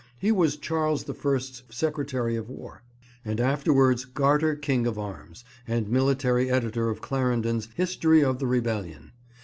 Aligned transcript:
He 0.17 0.31
was 0.31 0.57
Charles 0.57 1.03
the 1.03 1.13
First's 1.13 1.61
Secretary 1.69 2.35
of 2.35 2.49
War, 2.49 2.81
and 3.23 3.39
afterwards 3.39 4.03
Garter 4.03 4.55
King 4.55 4.87
of 4.87 4.97
Arms 4.97 5.45
and 5.67 5.89
military 5.89 6.49
editor 6.49 6.89
of 6.89 7.01
Clarendon's 7.01 7.67
History 7.75 8.23
of 8.23 8.39
the 8.39 8.47
Rebellion. 8.47 9.11